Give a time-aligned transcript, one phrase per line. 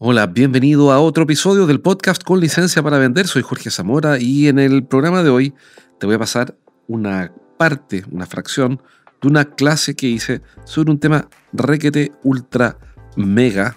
[0.00, 3.26] Hola, bienvenido a otro episodio del podcast con licencia para vender.
[3.26, 5.54] Soy Jorge Zamora y en el programa de hoy
[5.98, 6.56] te voy a pasar
[6.86, 8.80] una parte, una fracción
[9.20, 12.78] de una clase que hice sobre un tema requete ultra
[13.16, 13.74] mega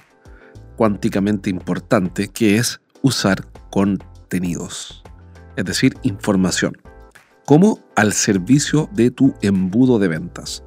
[0.75, 5.01] cuánticamente importante que es usar contenidos,
[5.55, 6.77] es decir, información,
[7.47, 10.63] como al servicio de tu embudo de ventas.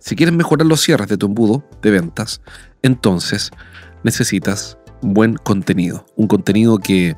[0.00, 2.42] Si quieres mejorar los cierres de tu embudo de ventas,
[2.82, 3.50] entonces
[4.04, 7.16] necesitas buen contenido, un contenido que,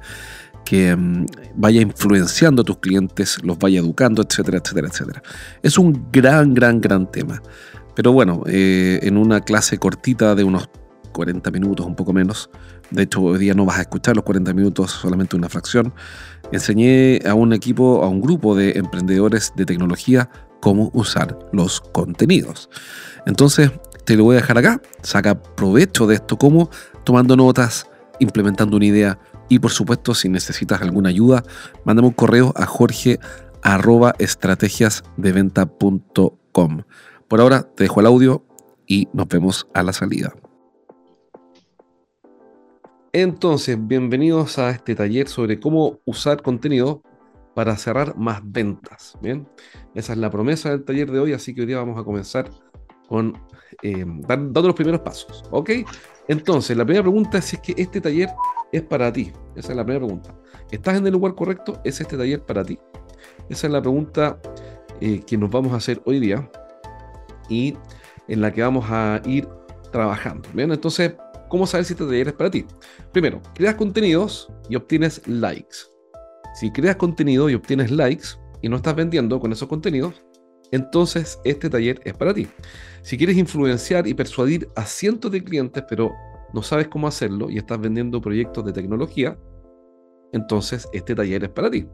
[0.65, 1.27] que mm,
[1.57, 5.23] vaya influenciando a tus clientes, los vaya educando, etcétera, etcétera, etcétera.
[5.63, 7.43] Es un gran, gran, gran tema.
[7.95, 10.69] Pero bueno, eh, en una clase cortita de unos
[11.13, 12.51] 40 minutos, un poco menos,
[12.91, 15.93] de hecho hoy día no vas a escuchar los 40 minutos, solamente una fracción,
[16.53, 22.71] enseñé a un equipo, a un grupo de emprendedores de tecnología cómo usar los contenidos.
[23.27, 23.73] Entonces,
[24.05, 26.71] te lo voy a dejar acá, saca provecho de esto, cómo
[27.05, 27.87] tomando notas,
[28.19, 31.43] implementando una idea y por supuesto si necesitas alguna ayuda,
[31.85, 33.19] mándame un correo a jorge
[34.19, 36.83] estrategiasdeventa.com.
[37.29, 38.45] Por ahora te dejo el audio
[38.87, 40.35] y nos vemos a la salida.
[43.13, 47.03] Entonces, bienvenidos a este taller sobre cómo usar contenido
[47.55, 49.19] para cerrar más ventas.
[49.21, 49.49] Bien,
[49.95, 52.51] esa es la promesa del taller de hoy, así que hoy día vamos a comenzar
[53.09, 53.37] con
[53.83, 55.43] eh, dando los primeros pasos.
[55.51, 55.71] ¿Ok?
[56.31, 58.29] Entonces, la primera pregunta es si es que este taller
[58.71, 59.33] es para ti.
[59.57, 60.33] Esa es la primera pregunta.
[60.71, 61.81] ¿Estás en el lugar correcto?
[61.83, 62.79] ¿Es este taller para ti?
[63.49, 64.41] Esa es la pregunta
[65.01, 66.49] eh, que nos vamos a hacer hoy día
[67.49, 67.77] y
[68.29, 69.49] en la que vamos a ir
[69.91, 70.49] trabajando.
[70.55, 71.15] Bien, entonces,
[71.49, 72.65] ¿cómo saber si este taller es para ti?
[73.11, 75.79] Primero, creas contenidos y obtienes likes.
[76.55, 78.29] Si creas contenido y obtienes likes
[78.63, 80.23] y no estás vendiendo con esos contenidos,
[80.73, 82.49] entonces este taller es para ti.
[83.03, 86.13] Si quieres influenciar y persuadir a cientos de clientes, pero
[86.53, 89.39] no sabes cómo hacerlo y estás vendiendo proyectos de tecnología,
[90.33, 91.87] entonces este taller es para ti.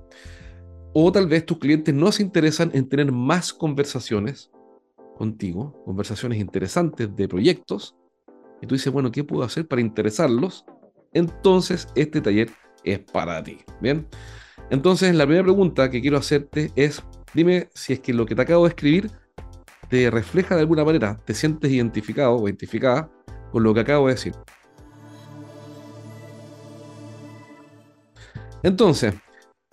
[0.92, 4.50] O tal vez tus clientes no se interesan en tener más conversaciones
[5.16, 7.96] contigo, conversaciones interesantes de proyectos,
[8.62, 10.64] y tú dices, bueno, ¿qué puedo hacer para interesarlos?
[11.12, 12.50] Entonces este taller
[12.84, 13.58] es para ti.
[13.80, 14.06] Bien.
[14.70, 17.02] Entonces la primera pregunta que quiero hacerte es,
[17.36, 19.10] dime si es que lo que te acabo de escribir
[19.88, 23.08] te refleja de alguna manera, te sientes identificado o identificada
[23.52, 24.34] con lo que acabo de decir.
[28.62, 29.14] Entonces,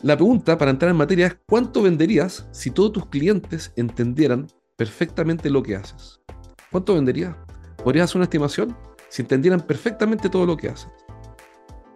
[0.03, 5.49] la pregunta para entrar en materia es, ¿cuánto venderías si todos tus clientes entendieran perfectamente
[5.49, 6.21] lo que haces?
[6.69, 7.35] ¿Cuánto venderías?
[7.83, 8.77] ¿Podrías hacer una estimación?
[9.09, 10.89] Si entendieran perfectamente todo lo que haces.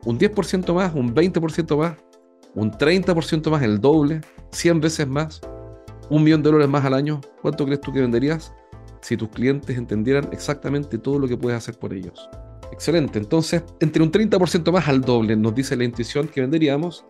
[0.06, 0.94] ¿Un 10% más?
[0.96, 1.98] ¿Un 20% más?
[2.56, 3.62] ¿Un 30% más?
[3.62, 4.22] ¿El doble?
[4.52, 5.42] ¿100 veces más?
[6.10, 8.54] Un millón de dólares más al año, ¿cuánto crees tú que venderías
[9.02, 12.30] si tus clientes entendieran exactamente todo lo que puedes hacer por ellos?
[12.72, 17.06] Excelente, entonces entre un 30% más al doble nos dice la intuición que venderíamos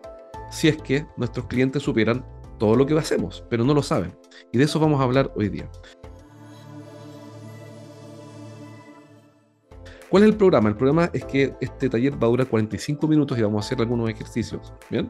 [0.50, 2.24] si es que nuestros clientes supieran
[2.58, 4.16] todo lo que hacemos, pero no lo saben.
[4.52, 5.68] Y de eso vamos a hablar hoy día.
[10.08, 10.70] ¿Cuál es el programa?
[10.70, 13.80] El programa es que este taller va a durar 45 minutos y vamos a hacer
[13.80, 14.72] algunos ejercicios.
[14.90, 15.08] ¿Bien?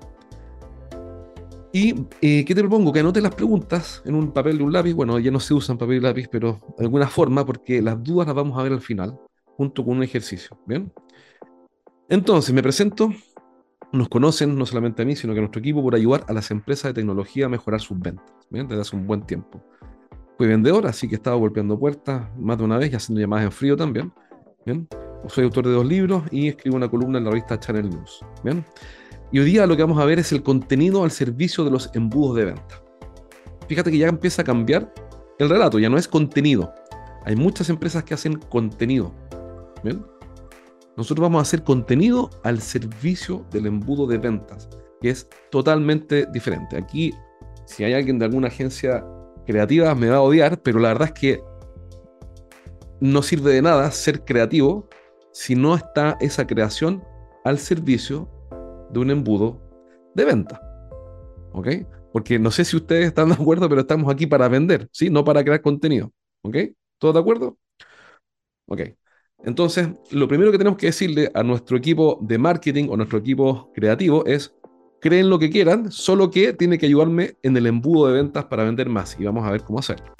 [1.72, 2.92] ¿Y eh, qué te propongo?
[2.92, 4.94] Que anotes las preguntas en un papel y un lápiz.
[4.94, 8.26] Bueno, ya no se usan papel y lápiz, pero de alguna forma, porque las dudas
[8.26, 9.18] las vamos a ver al final,
[9.56, 10.58] junto con un ejercicio.
[10.66, 10.92] ¿Bien?
[12.08, 13.12] Entonces, me presento.
[13.90, 16.50] Nos conocen no solamente a mí, sino que a nuestro equipo por ayudar a las
[16.50, 18.26] empresas de tecnología a mejorar sus ventas.
[18.50, 18.66] ¿Bien?
[18.66, 19.62] Desde hace un buen tiempo.
[20.36, 23.52] Fui vendedor, así que estaba golpeando puertas más de una vez y haciendo llamadas en
[23.52, 24.12] frío también.
[24.64, 24.86] ¿Bien?
[25.26, 28.24] Soy autor de dos libros y escribo una columna en la revista Channel News.
[28.44, 28.64] ¿Bien?
[29.30, 31.90] Y hoy día lo que vamos a ver es el contenido al servicio de los
[31.94, 32.82] embudos de venta.
[33.68, 34.92] Fíjate que ya empieza a cambiar
[35.38, 36.72] el relato, ya no es contenido.
[37.26, 39.12] Hay muchas empresas que hacen contenido.
[40.96, 44.68] Nosotros vamos a hacer contenido al servicio del embudo de ventas,
[45.00, 46.78] que es totalmente diferente.
[46.78, 47.12] Aquí,
[47.66, 49.04] si hay alguien de alguna agencia
[49.46, 51.42] creativa, me va a odiar, pero la verdad es que
[53.00, 54.88] no sirve de nada ser creativo
[55.32, 57.04] si no está esa creación
[57.44, 58.28] al servicio
[58.90, 59.60] de un embudo
[60.14, 60.60] de venta.
[61.52, 61.68] ¿Ok?
[62.12, 65.10] Porque no sé si ustedes están de acuerdo, pero estamos aquí para vender, ¿sí?
[65.10, 66.12] No para crear contenido.
[66.42, 66.56] ¿Ok?
[66.98, 67.58] ¿Todos de acuerdo?
[68.66, 68.80] Ok.
[69.44, 73.72] Entonces, lo primero que tenemos que decirle a nuestro equipo de marketing o nuestro equipo
[73.72, 74.54] creativo es,
[75.00, 78.64] creen lo que quieran, solo que tiene que ayudarme en el embudo de ventas para
[78.64, 80.14] vender más y vamos a ver cómo hacerlo.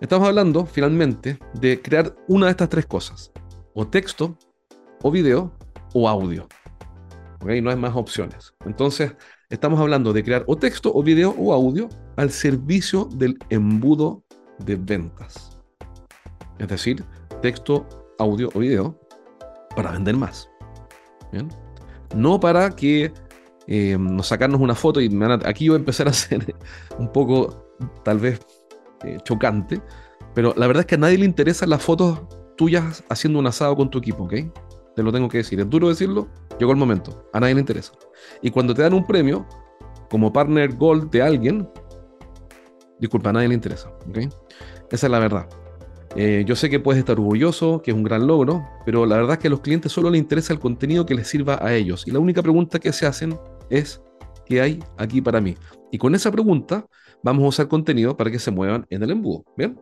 [0.00, 3.30] Estamos hablando finalmente de crear una de estas tres cosas,
[3.74, 4.36] o texto,
[5.02, 5.52] o video,
[5.94, 6.48] o audio.
[7.44, 8.54] No hay más opciones.
[8.66, 9.14] Entonces,
[9.48, 14.22] estamos hablando de crear o texto, o video, o audio al servicio del embudo
[14.58, 15.58] de ventas.
[16.58, 17.04] Es decir,
[17.40, 17.86] texto,
[18.18, 18.98] audio o video
[19.74, 20.50] para vender más.
[22.14, 23.12] No para que
[23.66, 25.10] eh, nos sacarnos una foto y
[25.44, 26.54] aquí voy a empezar a ser
[26.98, 28.40] un poco, tal vez,
[29.04, 29.80] eh, chocante,
[30.34, 32.20] pero la verdad es que a nadie le interesan las fotos
[32.56, 34.34] tuyas haciendo un asado con tu equipo, ¿ok?
[34.94, 35.60] Te lo tengo que decir.
[35.60, 36.28] Es duro decirlo,
[36.58, 37.28] llegó el momento.
[37.32, 37.92] A nadie le interesa.
[38.42, 39.46] Y cuando te dan un premio,
[40.10, 41.68] como partner gold de alguien,
[42.98, 44.18] disculpa, a nadie le interesa, ¿ok?
[44.90, 45.48] Esa es la verdad.
[46.16, 49.34] Eh, yo sé que puedes estar orgulloso, que es un gran logro, pero la verdad
[49.34, 52.06] es que a los clientes solo les interesa el contenido que les sirva a ellos.
[52.06, 53.38] Y la única pregunta que se hacen
[53.70, 54.02] es,
[54.44, 55.56] ¿qué hay aquí para mí?
[55.92, 56.84] Y con esa pregunta
[57.22, 59.44] vamos a usar contenido para que se muevan en el embudo.
[59.56, 59.78] ¿Bien?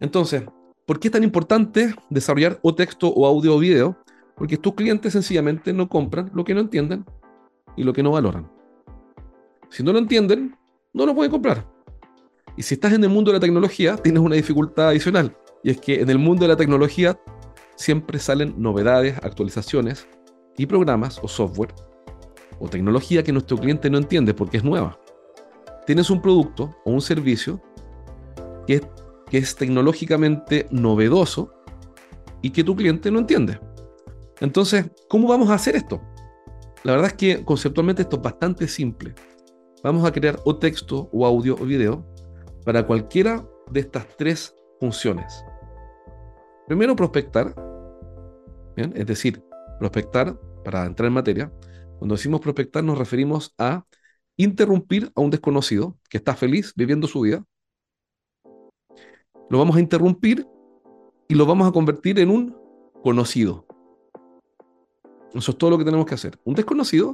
[0.00, 0.44] Entonces,
[0.90, 3.96] ¿por qué es tan importante desarrollar o texto o audio o video?
[4.34, 7.04] Porque tus clientes sencillamente no compran lo que no entienden
[7.76, 8.50] y lo que no valoran.
[9.68, 10.58] Si no lo entienden,
[10.92, 11.64] no lo pueden comprar.
[12.56, 15.36] Y si estás en el mundo de la tecnología, tienes una dificultad adicional.
[15.62, 17.16] Y es que en el mundo de la tecnología
[17.76, 20.08] siempre salen novedades, actualizaciones
[20.56, 21.72] y programas o software
[22.58, 24.98] o tecnología que nuestro cliente no entiende porque es nueva.
[25.86, 27.62] Tienes un producto o un servicio
[28.66, 28.82] que es,
[29.30, 31.54] que es tecnológicamente novedoso
[32.42, 33.60] y que tu cliente no entiende.
[34.40, 36.00] Entonces, ¿cómo vamos a hacer esto?
[36.82, 39.14] La verdad es que conceptualmente esto es bastante simple.
[39.82, 42.06] Vamos a crear o texto o audio o video
[42.64, 45.44] para cualquiera de estas tres funciones.
[46.66, 47.54] Primero, prospectar.
[48.76, 49.42] Es decir,
[49.78, 51.52] prospectar para entrar en materia.
[51.98, 53.84] Cuando decimos prospectar nos referimos a
[54.36, 57.44] interrumpir a un desconocido que está feliz viviendo su vida.
[59.50, 60.46] Lo vamos a interrumpir
[61.28, 62.56] y lo vamos a convertir en un
[63.02, 63.66] conocido.
[65.34, 66.38] Eso es todo lo que tenemos que hacer.
[66.44, 67.12] Un desconocido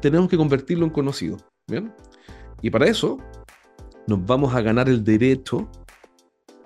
[0.00, 1.38] tenemos que convertirlo en conocido.
[1.66, 1.92] ¿Bien?
[2.62, 3.18] Y para eso
[4.06, 5.68] nos vamos a ganar el derecho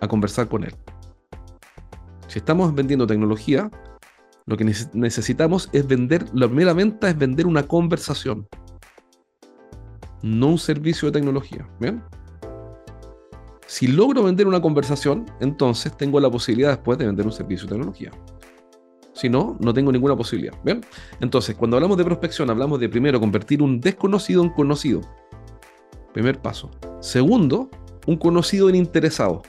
[0.01, 0.75] a conversar con él.
[2.27, 3.71] Si estamos vendiendo tecnología,
[4.45, 8.47] lo que necesitamos es vender, la primera venta es vender una conversación,
[10.23, 11.67] no un servicio de tecnología.
[11.81, 12.03] ¿Bien?
[13.69, 17.75] Si logro vender una conversación, entonces tengo la posibilidad después de vender un servicio de
[17.75, 18.11] tecnología.
[19.13, 20.55] Si no, no tengo ninguna posibilidad.
[20.65, 20.81] ¿Bien?
[21.21, 25.03] Entonces, cuando hablamos de prospección, hablamos de primero convertir un desconocido en conocido.
[26.15, 26.71] Primer paso.
[27.01, 27.69] Segundo,
[28.07, 29.43] un conocido en interesado.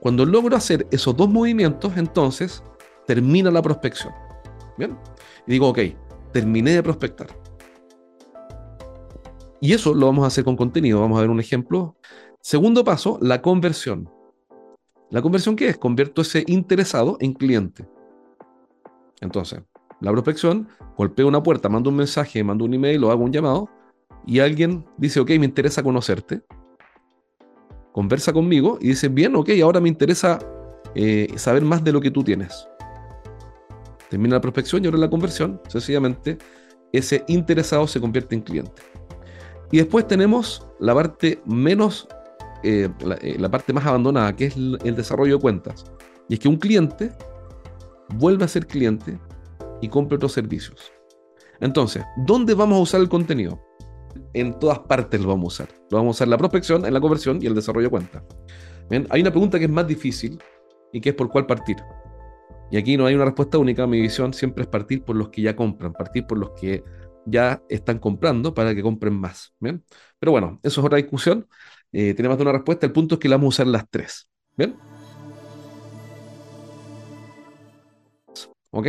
[0.00, 2.64] Cuando logro hacer esos dos movimientos, entonces
[3.06, 4.14] termina la prospección.
[4.78, 4.96] ¿Bien?
[5.46, 5.78] Y digo, ok,
[6.32, 7.26] terminé de prospectar.
[9.64, 11.00] Y eso lo vamos a hacer con contenido.
[11.00, 11.96] Vamos a ver un ejemplo.
[12.42, 14.10] Segundo paso, la conversión.
[15.08, 15.78] ¿La conversión qué es?
[15.78, 17.88] Convierto ese interesado en cliente.
[19.22, 19.62] Entonces,
[20.02, 20.68] la prospección,
[20.98, 23.70] golpeo una puerta, mando un mensaje, mando un email o hago un llamado
[24.26, 26.42] y alguien dice, ok, me interesa conocerte.
[27.92, 30.40] Conversa conmigo y dice, bien, ok, ahora me interesa
[30.94, 32.68] eh, saber más de lo que tú tienes.
[34.10, 36.36] Termina la prospección y ahora la conversión, sencillamente,
[36.92, 38.82] ese interesado se convierte en cliente.
[39.70, 42.08] Y después tenemos la parte menos
[42.66, 42.88] eh,
[43.20, 45.84] eh, la, parte más abandonada, que es el, desarrollo de cuentas.
[46.30, 47.12] Y es que un cliente
[48.14, 49.18] vuelve a ser cliente
[49.82, 50.90] y compra otros servicios.
[51.60, 53.62] Entonces, ¿dónde vamos a usar el contenido?
[54.32, 55.76] En todas partes lo vamos a usar.
[55.90, 58.22] Lo vamos a usar en la prospección, en la conversión y el desarrollo de cuentas.
[59.10, 60.38] Hay una pregunta que es más difícil
[60.90, 61.76] y que es por cuál partir.
[62.70, 63.86] Y aquí no hay una respuesta única.
[63.86, 66.82] Mi visión siempre es partir por los que ya compran, partir por los que
[67.26, 69.54] ya están comprando para que compren más.
[69.60, 69.84] ¿bien?
[70.18, 71.46] Pero bueno, eso es otra discusión.
[71.92, 72.86] Eh, tiene más de una respuesta.
[72.86, 74.28] El punto es que la vamos a usar las tres.
[74.56, 74.76] ¿Bien?
[78.70, 78.86] ¿Ok?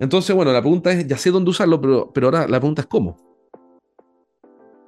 [0.00, 2.88] Entonces, bueno, la pregunta es, ya sé dónde usarlo, pero, pero ahora la pregunta es
[2.88, 3.16] cómo.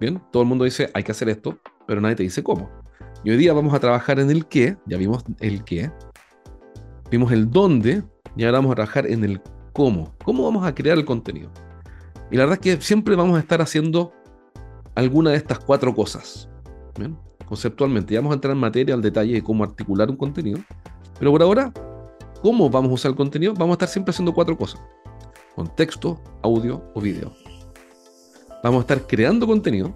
[0.00, 2.70] Bien, todo el mundo dice, hay que hacer esto, pero nadie te dice cómo.
[3.22, 5.92] Y hoy día vamos a trabajar en el qué, ya vimos el qué,
[7.10, 8.02] vimos el dónde,
[8.34, 9.40] y ahora vamos a trabajar en el
[9.72, 10.16] cómo.
[10.24, 11.52] ¿Cómo vamos a crear el contenido?
[12.32, 14.12] Y la verdad es que siempre vamos a estar haciendo
[14.96, 16.48] alguna de estas cuatro cosas.
[16.98, 17.16] ¿Bien?
[17.52, 18.14] conceptualmente.
[18.14, 20.58] Ya vamos a entrar en materia, al detalle de cómo articular un contenido.
[21.18, 21.70] Pero por ahora,
[22.40, 23.52] ¿cómo vamos a usar el contenido?
[23.52, 24.80] Vamos a estar siempre haciendo cuatro cosas.
[25.54, 27.30] Con texto, audio o video.
[28.64, 29.94] Vamos a estar creando contenido.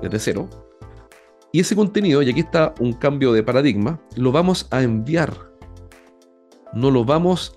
[0.00, 0.48] Desde cero.
[1.52, 5.34] Y ese contenido, y aquí está un cambio de paradigma, lo vamos a enviar.
[6.72, 7.54] No lo vamos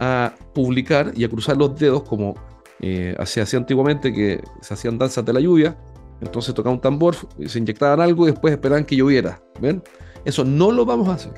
[0.00, 2.34] a publicar y a cruzar los dedos como
[2.82, 5.76] eh, se hacía antiguamente, que se hacían danzas de la lluvia.
[6.20, 9.42] Entonces tocaba un tambor, se inyectaban algo y después esperaban que lloviera.
[9.60, 9.82] ¿ven?
[10.24, 11.32] Eso no lo vamos a hacer.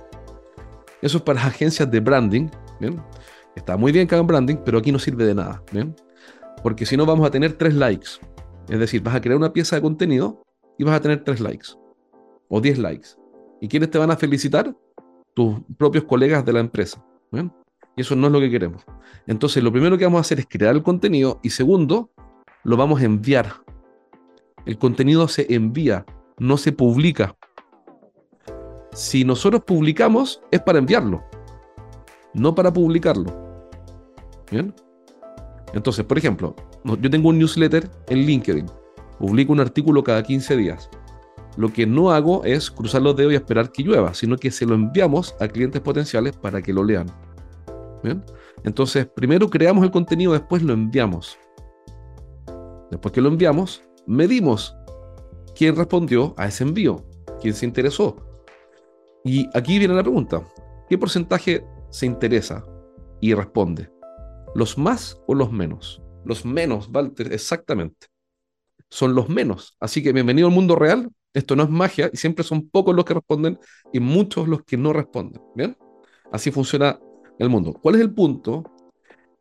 [1.00, 2.48] Eso es para las agencias de branding.
[2.80, 3.00] ¿bien?
[3.56, 5.62] Está muy bien que hagan branding, pero aquí no sirve de nada.
[6.62, 8.10] Porque si no vamos a tener tres likes.
[8.68, 10.42] Es decir, vas a crear una pieza de contenido
[10.78, 11.68] y vas a tener tres likes
[12.48, 13.08] o 10 likes.
[13.60, 14.74] ¿Y quiénes te van a felicitar?
[15.34, 17.04] Tus propios colegas de la empresa.
[17.96, 18.84] Y eso no es lo que queremos.
[19.26, 22.10] Entonces, lo primero que vamos a hacer es crear el contenido y segundo,
[22.64, 23.52] lo vamos a enviar.
[24.66, 26.04] El contenido se envía,
[26.38, 27.36] no se publica.
[28.92, 31.24] Si nosotros publicamos, es para enviarlo,
[32.32, 33.60] no para publicarlo.
[34.50, 34.74] ¿Bien?
[35.72, 38.66] Entonces, por ejemplo, yo tengo un newsletter en LinkedIn.
[39.18, 40.88] Publico un artículo cada 15 días.
[41.56, 44.66] Lo que no hago es cruzar los dedos y esperar que llueva, sino que se
[44.66, 47.06] lo enviamos a clientes potenciales para que lo lean.
[48.64, 51.38] Entonces, primero creamos el contenido, después lo enviamos.
[52.90, 54.76] Después que lo enviamos, medimos
[55.54, 57.04] quién respondió a ese envío,
[57.40, 58.16] quién se interesó.
[59.24, 60.46] Y aquí viene la pregunta,
[60.88, 62.64] ¿qué porcentaje se interesa
[63.20, 63.90] y responde?
[64.54, 66.02] ¿Los más o los menos?
[66.24, 68.06] Los menos, Walter, exactamente.
[68.90, 69.76] Son los menos.
[69.80, 73.04] Así que bienvenido al mundo real, esto no es magia y siempre son pocos los
[73.04, 73.58] que responden
[73.92, 75.42] y muchos los que no responden.
[75.56, 75.76] ¿Bien?
[76.30, 76.98] Así funciona
[77.38, 77.72] el mundo.
[77.72, 78.64] ¿Cuál es el punto?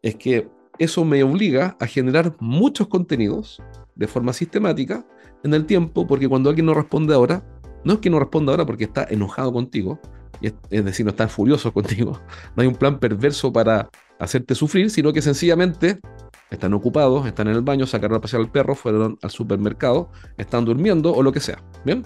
[0.02, 3.62] Es que eso me obliga a generar muchos contenidos
[3.96, 5.06] de forma sistemática
[5.44, 7.46] en el tiempo, porque cuando alguien no responde ahora,
[7.84, 10.00] no es que no responda ahora porque está enojado contigo,
[10.42, 12.20] es, decir, no está furioso contigo,
[12.56, 16.00] no hay un plan perverso para hacerte sufrir, sino que sencillamente
[16.50, 20.66] están ocupados, están en el baño, sacaron a pasear al perro, fueron al supermercado, están
[20.66, 21.64] durmiendo o lo que sea.
[21.84, 22.04] ¿Bien?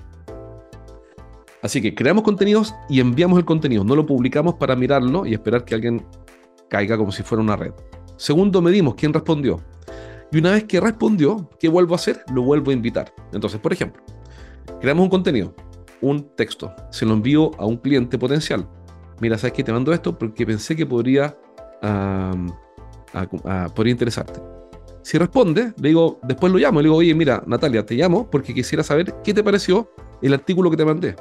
[1.62, 3.84] Así que creamos contenidos y enviamos el contenido.
[3.84, 6.06] No lo publicamos para mirarlo y esperar que alguien
[6.70, 7.74] caiga como si fuera una red.
[8.16, 9.60] Segundo, medimos quién respondió.
[10.32, 12.24] Y una vez que respondió, ¿qué vuelvo a hacer?
[12.34, 13.14] Lo vuelvo a invitar.
[13.32, 14.04] Entonces, por ejemplo,
[14.82, 15.56] creamos un contenido,
[16.02, 18.68] un texto, se lo envío a un cliente potencial.
[19.20, 19.64] Mira, ¿sabes qué?
[19.64, 21.38] Te mando esto porque pensé que podría
[23.74, 24.42] podría interesarte.
[25.02, 28.54] Si responde, le digo, después lo llamo, le digo, oye, mira, Natalia, te llamo porque
[28.54, 29.90] quisiera saber qué te pareció
[30.22, 31.16] el artículo que te mandé.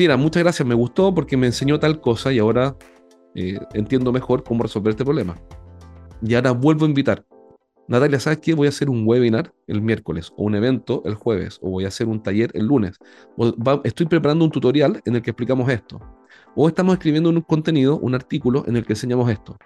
[0.00, 2.74] Sí, era, muchas gracias, me gustó porque me enseñó tal cosa y ahora
[3.34, 5.36] eh, entiendo mejor cómo resolver este problema.
[6.22, 7.26] Y ahora vuelvo a invitar.
[7.86, 8.54] Natalia, ¿sabes qué?
[8.54, 11.88] Voy a hacer un webinar el miércoles, o un evento el jueves, o voy a
[11.88, 12.96] hacer un taller el lunes.
[13.84, 16.00] Estoy preparando un tutorial en el que explicamos esto.
[16.56, 19.58] O estamos escribiendo un contenido, un artículo en el que enseñamos esto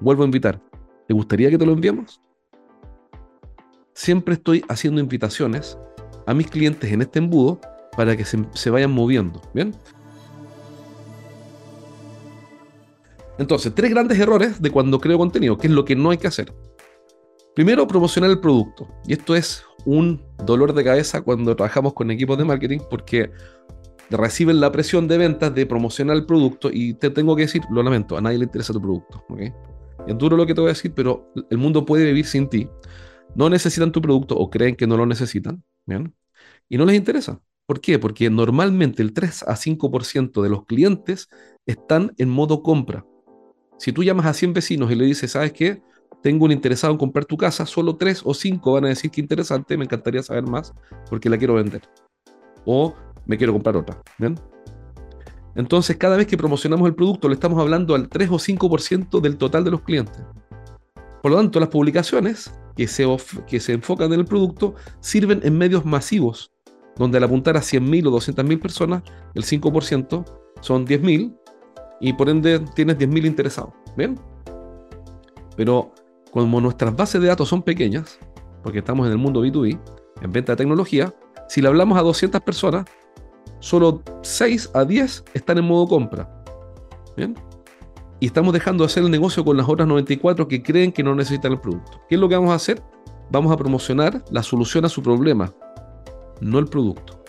[0.00, 0.58] vuelvo a invitar.
[1.06, 2.18] ¿Te gustaría que te lo enviemos?
[3.92, 5.76] Siempre estoy haciendo invitaciones
[6.26, 7.60] a mis clientes en este embudo
[7.96, 9.40] para que se, vayan moviendo.
[9.54, 9.74] ¿Bien?
[13.38, 16.26] Entonces, tres grandes errores de cuando creo contenido, que es lo que no hay que
[16.26, 16.54] hacer.
[17.54, 18.88] Primero, promocionar el producto.
[19.06, 23.30] Y esto es un dolor de cabeza cuando trabajamos con equipos de marketing porque
[24.10, 27.82] reciben la presión de ventas de promocionar el producto y te tengo que decir, lo
[27.82, 29.24] lamento, a nadie le interesa tu producto.
[29.28, 29.52] ¿okay?
[30.06, 32.68] Es duro lo que te voy a decir, pero el mundo puede vivir sin ti.
[33.34, 36.14] No necesitan tu producto o creen que no lo necesitan, ¿bien?
[36.68, 37.40] Y no les interesa.
[37.66, 37.98] ¿Por qué?
[37.98, 41.28] Porque normalmente el 3 a 5% de los clientes
[41.66, 43.06] están en modo compra.
[43.78, 45.82] Si tú llamas a 100 vecinos y le dices, ¿sabes qué?
[46.22, 49.20] Tengo un interesado en comprar tu casa, solo 3 o 5 van a decir que
[49.20, 50.72] interesante, me encantaría saber más
[51.10, 51.82] porque la quiero vender.
[52.64, 52.94] O
[53.26, 54.00] me quiero comprar otra.
[54.18, 54.38] ¿Bien?
[55.54, 59.36] Entonces, cada vez que promocionamos el producto, le estamos hablando al 3 o 5% del
[59.36, 60.22] total de los clientes.
[61.22, 63.06] Por lo tanto, las publicaciones que se,
[63.46, 66.51] que se enfocan en el producto sirven en medios masivos,
[66.96, 69.02] donde al apuntar a 100.000 o 200.000 personas,
[69.34, 70.24] el 5%
[70.60, 71.36] son 10.000
[72.00, 73.72] y por ende tienes 10.000 interesados.
[73.96, 74.18] ¿Bien?
[75.56, 75.92] Pero
[76.30, 78.18] como nuestras bases de datos son pequeñas,
[78.62, 79.78] porque estamos en el mundo B2B,
[80.22, 81.14] en venta de tecnología,
[81.48, 82.86] si le hablamos a 200 personas,
[83.60, 86.42] solo 6 a 10 están en modo compra.
[87.16, 87.34] ¿Bien?
[88.20, 91.14] Y estamos dejando de hacer el negocio con las otras 94 que creen que no
[91.14, 92.00] necesitan el producto.
[92.08, 92.82] ¿Qué es lo que vamos a hacer?
[93.30, 95.52] Vamos a promocionar la solución a su problema,
[96.42, 97.22] no el producto.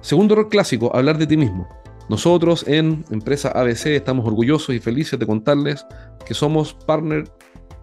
[0.00, 1.68] Segundo error clásico, hablar de ti mismo.
[2.08, 5.84] Nosotros en empresa ABC estamos orgullosos y felices de contarles
[6.24, 7.24] que somos partner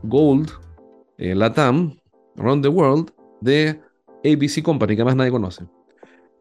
[0.04, 0.50] Gold
[1.18, 1.98] eh, Latam
[2.38, 3.80] Around the World de
[4.24, 5.66] ABC Company, que más nadie conoce.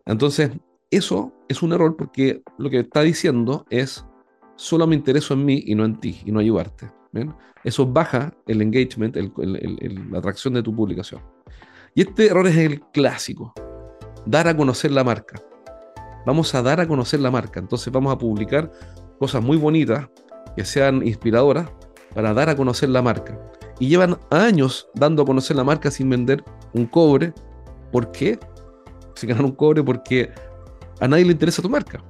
[0.06, 0.50] Entonces,
[0.90, 4.04] eso es un error porque lo que está diciendo es,
[4.56, 6.90] solo me intereso en mí y no en ti, y no ayudarte.
[7.64, 11.20] Eso baja el engagement, la atracción de tu publicación.
[11.94, 13.52] Y este error es el clásico.
[14.24, 15.42] dar a conocer la marca.
[16.24, 17.60] Vamos a dar a conocer la marca.
[17.60, 18.70] Entonces vamos a publicar
[19.18, 20.08] cosas muy bonitas,
[20.56, 21.70] que sean inspiradoras,
[22.14, 23.38] para dar a conocer la marca.
[23.78, 27.34] Y llevan años dando a conocer la marca sin vender un cobre.
[27.90, 28.38] ¿Por qué?
[29.14, 30.30] Si ganan un cobre porque
[31.00, 32.02] a nadie le interesa tu marca.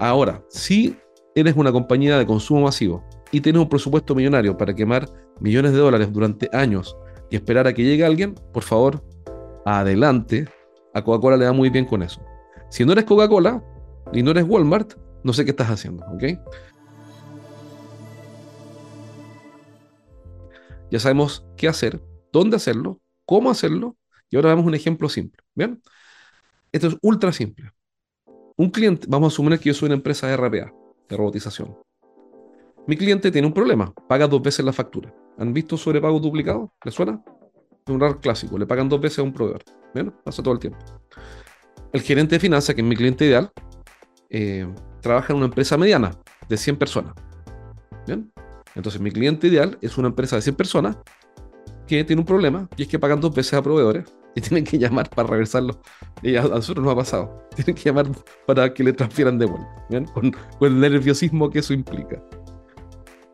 [0.00, 0.96] Ahora, si
[1.36, 5.08] eres una compañía de consumo masivo y tienes un presupuesto millonario para quemar
[5.40, 6.96] millones de dólares durante años
[7.32, 9.02] y esperar a que llegue alguien, por favor,
[9.64, 10.46] adelante.
[10.92, 12.22] A Coca-Cola le da muy bien con eso.
[12.68, 13.64] Si no eres Coca-Cola
[14.12, 14.92] y no eres Walmart,
[15.24, 16.24] no sé qué estás haciendo, ¿ok?
[20.90, 22.02] Ya sabemos qué hacer,
[22.34, 23.96] dónde hacerlo, cómo hacerlo,
[24.28, 25.42] y ahora vemos un ejemplo simple.
[25.54, 25.80] ¿Bien?
[26.70, 27.70] Esto es ultra simple.
[28.58, 30.70] Un cliente, vamos a asumir que yo soy una empresa de RPA,
[31.08, 31.78] de robotización.
[32.86, 35.14] Mi cliente tiene un problema, paga dos veces la factura.
[35.38, 36.72] ¿Han visto sobrepago duplicado?
[36.84, 37.22] ¿Le suena?
[37.84, 39.62] Es un raro clásico, le pagan dos veces a un proveedor.
[39.94, 40.12] ¿Bien?
[40.24, 40.78] Pasa todo el tiempo.
[41.92, 43.50] El gerente de finanzas, que es mi cliente ideal,
[44.30, 44.66] eh,
[45.00, 46.12] trabaja en una empresa mediana
[46.48, 47.14] de 100 personas.
[48.06, 48.32] ¿Bien?
[48.74, 50.96] Entonces mi cliente ideal es una empresa de 100 personas
[51.86, 54.78] que tiene un problema y es que pagan dos veces a proveedores y tienen que
[54.78, 55.80] llamar para regresarlo.
[56.22, 57.48] Y a, nosotros nos ha pasado.
[57.54, 58.06] Tienen que llamar
[58.46, 62.22] para que le transfieran de vuelta, con, con, el nerviosismo que eso implica.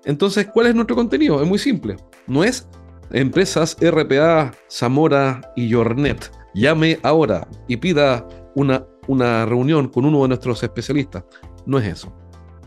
[0.08, 1.42] Entonces, ¿cuál es nuestro contenido?
[1.42, 1.96] Es muy simple.
[2.26, 2.66] No es
[3.10, 6.32] empresas RPA, Zamora y Yornet.
[6.54, 11.24] Llame ahora y pida una, una reunión con uno de nuestros especialistas.
[11.66, 12.10] No es eso.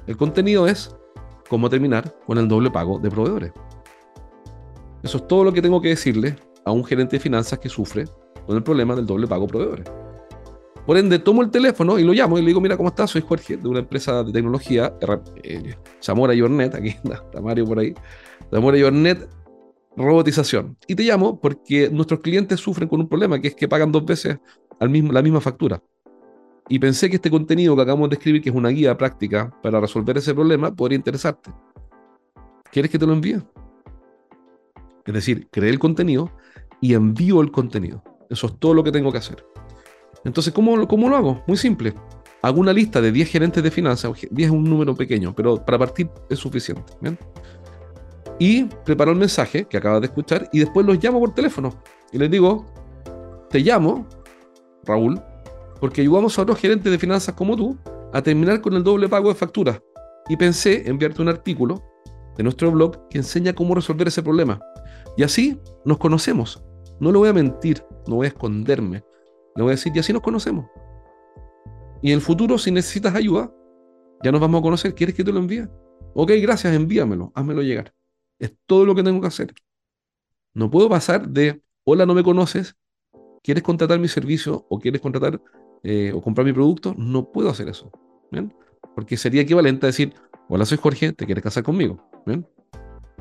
[0.05, 0.95] El contenido es
[1.50, 3.51] cómo terminar con el doble pago de proveedores.
[5.01, 8.05] Eso es todo lo que tengo que decirle a un gerente de finanzas que sufre
[8.45, 10.00] con el problema del doble pago de proveedores.
[10.85, 13.11] Por ende, tomo el teléfono y lo llamo y le digo, mira, ¿cómo estás?
[13.11, 14.93] Soy Jorge, de una empresa de tecnología,
[15.43, 17.93] eh, Zamora y Ornet, aquí está Mario por ahí,
[18.50, 19.29] Zamora y Ornet,
[19.95, 20.77] robotización.
[20.88, 24.05] Y te llamo porque nuestros clientes sufren con un problema, que es que pagan dos
[24.05, 24.39] veces
[24.79, 25.81] al mismo, la misma factura.
[26.67, 29.79] Y pensé que este contenido que acabamos de escribir, que es una guía práctica para
[29.79, 31.51] resolver ese problema, podría interesarte.
[32.71, 33.41] ¿Quieres que te lo envíe?
[35.05, 36.31] Es decir, creé el contenido
[36.79, 38.03] y envío el contenido.
[38.29, 39.44] Eso es todo lo que tengo que hacer.
[40.24, 41.44] Entonces, ¿cómo, cómo lo hago?
[41.48, 41.94] Muy simple.
[42.42, 44.12] Hago una lista de 10 gerentes de finanzas.
[44.29, 46.94] 10 es un número pequeño, pero para partir es suficiente.
[48.40, 51.81] Y preparo el mensaje que acabas de escuchar y después los llamo por teléfono.
[52.12, 52.66] Y les digo,
[53.50, 54.07] te llamo,
[54.84, 55.22] Raúl,
[55.79, 57.77] porque ayudamos a otros gerentes de finanzas como tú
[58.14, 59.79] a terminar con el doble pago de facturas.
[60.29, 61.84] Y pensé enviarte un artículo
[62.38, 64.60] de nuestro blog que enseña cómo resolver ese problema.
[65.18, 66.64] Y así nos conocemos.
[67.00, 69.03] No le voy a mentir, no voy a esconderme.
[69.55, 70.66] Le voy a decir, y así nos conocemos.
[72.01, 73.53] Y en el futuro, si necesitas ayuda,
[74.24, 74.96] ya nos vamos a conocer.
[74.96, 75.68] ¿Quieres que te lo envíe?
[76.14, 77.94] Ok, gracias, envíamelo, házmelo llegar.
[78.40, 79.53] Es todo lo que tengo que hacer.
[80.53, 82.75] No puedo pasar de, hola, no me conoces,
[83.44, 85.42] ¿quieres contratar mi servicio o quieres contratar
[85.83, 86.94] eh, o comprar mi producto?
[86.98, 87.92] No puedo hacer eso.
[88.31, 88.53] ¿bien?
[88.96, 90.14] Porque sería equivalente a decir,
[90.50, 92.03] hola, soy Jorge, ¿te quieres casar conmigo?
[92.25, 92.46] ¿bien?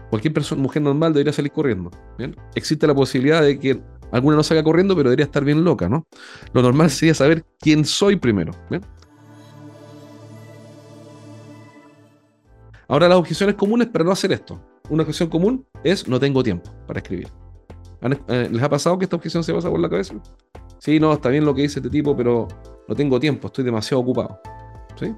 [0.09, 1.91] Cualquier persona, mujer normal debería salir corriendo.
[2.19, 2.35] ¿bien?
[2.55, 3.81] Existe la posibilidad de que
[4.13, 6.07] alguna no salga corriendo, pero debería estar bien loca, ¿no?
[6.53, 8.53] Lo normal sería saber quién soy primero.
[8.69, 8.83] ¿bien?
[12.89, 14.61] Ahora, las objeciones comunes para no hacer esto.
[14.89, 17.29] Una objeción común es no tengo tiempo para escribir.
[18.03, 20.15] Eh, ¿Les ha pasado que esta objeción se pasa por la cabeza?
[20.79, 22.49] Sí, no, está bien lo que dice este tipo, pero
[22.89, 24.41] no tengo tiempo, estoy demasiado ocupado.
[24.99, 25.15] ¿Sí?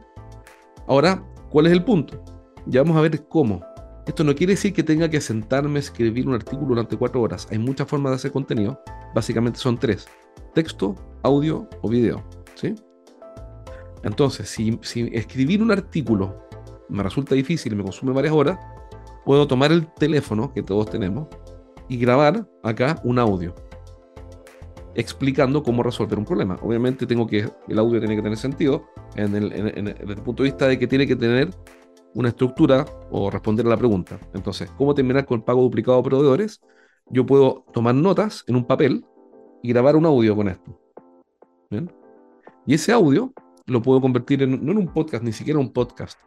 [0.87, 2.23] Ahora, ¿cuál es el punto?
[2.67, 3.65] Ya vamos a ver cómo.
[4.07, 7.47] Esto no quiere decir que tenga que sentarme a escribir un artículo durante cuatro horas.
[7.51, 8.81] Hay muchas formas de hacer contenido.
[9.15, 10.07] Básicamente son tres.
[10.55, 12.25] Texto, audio o video.
[12.57, 12.75] ¿sí?
[14.03, 14.81] Entonces, si,
[15.13, 16.49] escribir un artículo
[16.89, 18.59] me resulta difícil y me consume varias horas,
[19.25, 21.29] puedo tomar el teléfono que todos tenemos
[21.89, 23.55] y grabar acá un audio
[24.95, 26.59] explicando cómo resolver un problema.
[26.61, 28.85] Obviamente tengo que, el audio tiene que tener sentido
[29.17, 31.51] en el, desde el punto de vista de que tiene que tener
[32.15, 34.19] una estructura o responder a la pregunta.
[34.35, 36.61] Entonces, ¿cómo terminar con el pago duplicado a proveedores?
[37.11, 39.05] Yo puedo tomar notas en un papel
[39.63, 40.79] y grabar un audio con esto.
[42.67, 43.33] Y ese audio
[43.67, 46.19] lo puedo convertir en, no en un podcast, ni siquiera un podcast.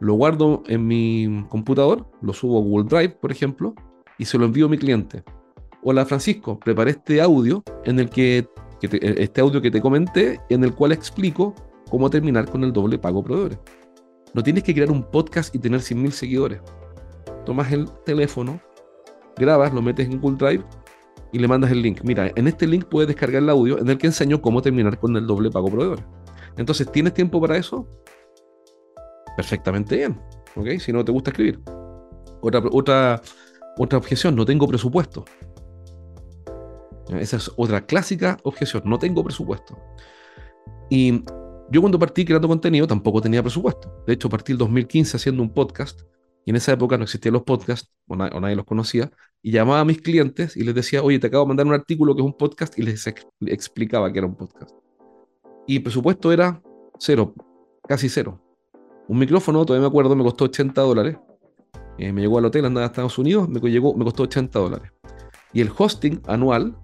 [0.00, 3.74] Lo guardo en mi computador, lo subo a Google Drive, por ejemplo,
[4.18, 5.22] y se lo envío a mi cliente.
[5.82, 8.48] Hola Francisco, preparé este audio en el que,
[8.80, 11.54] este audio que te comenté, en el cual explico
[11.90, 13.58] cómo terminar con el doble pago proveedores.
[14.34, 16.60] No tienes que crear un podcast y tener 100.000 seguidores.
[17.44, 18.60] Tomas el teléfono,
[19.36, 20.64] grabas, lo metes en Google Drive
[21.32, 22.00] y le mandas el link.
[22.02, 25.16] Mira, en este link puedes descargar el audio en el que enseño cómo terminar con
[25.16, 26.04] el doble pago proveedores.
[26.56, 27.86] Entonces, ¿tienes tiempo para eso?
[29.36, 30.20] Perfectamente bien.
[30.56, 30.78] ¿Ok?
[30.78, 31.60] Si no te gusta escribir.
[32.40, 33.22] Otra, otra,
[33.78, 35.24] otra objeción, no tengo presupuesto.
[37.08, 38.82] Esa es otra clásica objeción.
[38.86, 39.78] No tengo presupuesto.
[40.90, 41.24] Y
[41.70, 44.02] yo cuando partí creando contenido tampoco tenía presupuesto.
[44.06, 46.02] De hecho, partí el 2015 haciendo un podcast
[46.44, 49.10] y en esa época no existían los podcasts o, nadie los conocía
[49.42, 52.14] y llamaba a mis clientes y les decía, oye, te acabo de mandar un artículo
[52.14, 53.06] que es un podcast y les
[53.46, 54.72] explicaba que era un podcast.
[55.66, 56.60] Y el presupuesto era
[56.98, 57.34] cero,
[57.86, 58.40] casi cero.
[59.08, 61.16] Un micrófono, todavía me acuerdo, me costó 80 dólares.
[61.98, 64.92] Eh, me llegó al hotel, andaba a Estados Unidos, me, llegó, me costó 80 dólares.
[65.52, 66.76] Y el hosting anual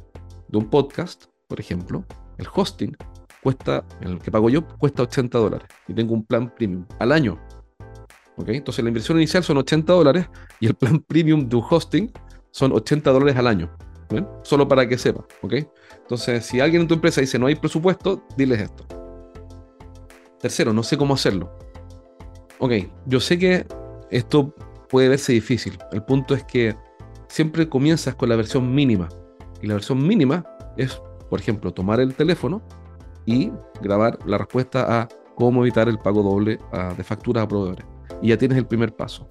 [0.49, 2.05] de un podcast, por ejemplo,
[2.39, 2.97] el hosting
[3.49, 5.67] cuesta, el que pago yo, cuesta 80 dólares.
[5.89, 7.39] Y tengo un plan premium al año.
[8.47, 10.29] Entonces la inversión inicial son 80 dólares
[10.61, 12.13] y el plan premium de un hosting
[12.51, 13.71] son 80 dólares al año.
[14.43, 15.25] Solo para que sepa.
[15.43, 18.85] Entonces, si alguien en tu empresa dice no hay presupuesto, diles esto.
[20.41, 21.59] Tercero, no sé cómo hacerlo.
[22.59, 22.73] Ok,
[23.07, 23.67] yo sé que
[24.11, 24.55] esto
[24.91, 25.79] puede verse difícil.
[25.91, 26.77] El punto es que
[27.29, 29.09] siempre comienzas con la versión mínima.
[29.63, 30.45] Y la versión mínima
[30.77, 32.63] es, por ejemplo, tomar el teléfono
[33.29, 36.59] y grabar la respuesta a cómo evitar el pago doble
[36.97, 37.85] de facturas a proveedores.
[38.23, 39.29] Y ya tienes el primer paso.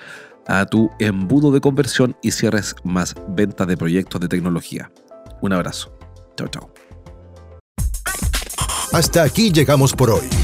[0.46, 4.90] a tu embudo de conversión y cierres más ventas de proyectos de tecnología.
[5.40, 5.96] Un abrazo.
[6.36, 6.74] Chao, chao.
[8.92, 10.43] Hasta aquí llegamos por hoy.